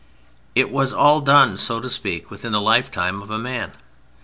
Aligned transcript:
It 0.55 0.71
was 0.71 0.93
all 0.93 1.21
done, 1.21 1.57
so 1.59 1.79
to 1.79 1.87
speak, 1.87 2.31
within 2.31 2.53
the 2.53 2.59
lifetime 2.59 3.21
of 3.21 3.29
a 3.29 3.37
man. 3.37 3.73